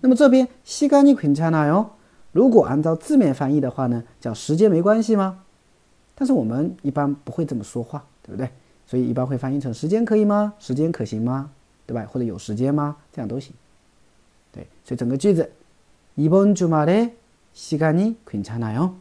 [0.00, 1.86] 那么这边시간이괜찮아 요？
[2.32, 5.44] 如果按照字面翻译的话呢，叫时间没关系吗？
[6.14, 8.50] 但是我们一般不会这么说话，对不对？
[8.86, 10.54] 所以一般会翻译成时间可以吗？
[10.58, 11.50] 时间可行吗？
[11.86, 12.04] 对吧？
[12.10, 12.96] 或者有时间吗？
[13.12, 13.54] 这样都行。
[14.52, 15.50] 对，所以整个句子，
[16.16, 18.94] 이번주말에시간이괜찮아 요？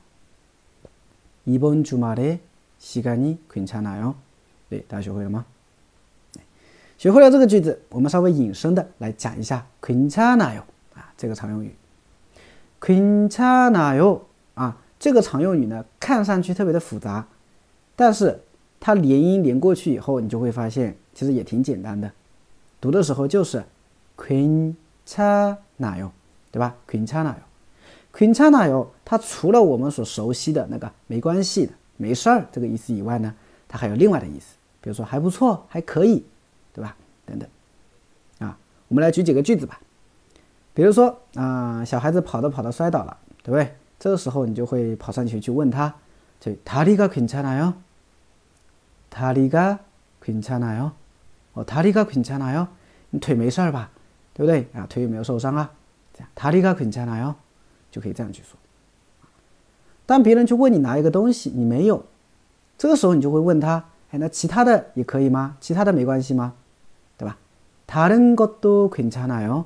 [1.45, 4.15] 이번주말에시간이괜찮아 요？
[4.69, 5.45] 对，大家学会了吗？
[6.97, 10.63] 学会了这个句子，我们稍微引申的来讲一下괜찮아 요？
[10.95, 11.75] 啊，这个常用语。
[12.81, 14.21] 괜찮아 요？
[14.55, 17.27] 啊，这个常用语呢，看上去特别的复杂，
[17.95, 18.39] 但是
[18.79, 22.11] 它连音连过去以后，你就会发现其实也挺简单的。
[22.79, 23.63] 读的时候就是
[24.15, 26.11] 괜찮아 요，
[26.51, 26.75] 对吧？
[26.87, 27.41] 괜찮아 요，
[28.13, 33.33] 괜찮아 요， 它除了我们所熟悉的那个没关系的、没事儿这个意思以外呢，
[33.67, 36.23] 它还有另外的意思，比如说还不错、还可以，
[36.73, 36.95] 对吧？
[37.25, 37.49] 等等。
[38.39, 38.57] 啊，
[38.87, 39.79] 我们来举几个句子吧。
[40.73, 43.75] 比如说啊，小孩子跑着跑着摔倒了，对不对？
[43.99, 45.91] 这个时候你就会跑上去去问他，
[46.39, 47.73] 就다리가괜찮아 요？
[49.09, 50.91] 다리가괜찮아 요？
[51.53, 52.67] 哦，다리가괜찮아 요？
[53.09, 53.89] 你腿没事儿吧？
[54.33, 54.67] 对不对？
[54.79, 55.71] 啊，腿有没有受伤啊？
[56.13, 57.33] 这样，다리가괜찮아 요？
[57.89, 58.59] 就可以这样去说。
[60.05, 62.05] 当别人去问你拿一个东西，你没有，
[62.77, 65.57] 这个时候你就会问他，哎，那其他的也可以吗？
[65.59, 66.53] 其他的没关系吗？
[67.17, 67.37] 对吧？
[67.87, 69.65] 다른것도괜찮아 요？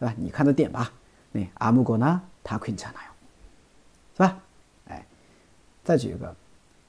[0.00, 0.14] 对吧？
[0.18, 0.92] 你看着点吧。
[1.32, 3.12] 那아무거나다괜찮아 요，
[4.14, 4.38] 是吧？
[4.88, 5.04] 哎，
[5.84, 6.34] 再举一个，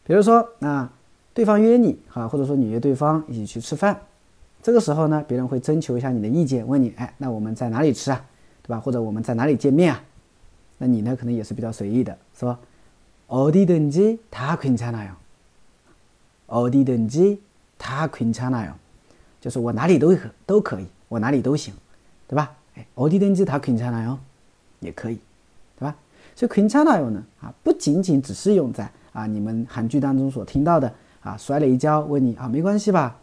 [0.04, 0.92] 比如说啊，
[1.34, 4.00] 对方约你啊，或者说你约对方一起去吃饭，
[4.62, 8.26] 这个时候呢，别人会征求一下你的意见，问你，哎，那我们在哪里吃啊？
[8.64, 8.80] 对吧？
[8.80, 10.02] 或者我们在哪里见面啊？
[10.78, 12.58] 那你呢，可能也是比较随意的，说
[13.28, 15.12] 어디든지다괜찮아 요，
[16.48, 18.74] 어디든지다괜찮아 요。
[19.42, 21.74] 就是我哪里都可都可以，我哪里都行，
[22.28, 22.56] 对吧？
[22.76, 24.18] 哎，어디든지다괜찮아 요，
[24.80, 25.20] 也可以，
[25.78, 25.96] 对吧？
[26.36, 33.18] 所以괜찮아요呢，啊，不仅仅只是用在啊你们韩剧当中所听到的啊摔了一跤问你啊没关系吧，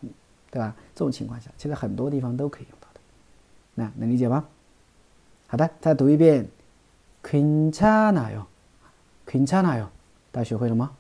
[0.51, 0.75] 对吧？
[0.95, 3.01] 这种情况下，其实很多地方都可以用到的，
[3.75, 4.45] 那能理解吗？
[5.47, 6.47] 好的，再读一遍，
[7.23, 8.47] 괜찮아 요，
[9.27, 9.87] 괜찮아 요，
[10.33, 10.91] 大家学会了吗？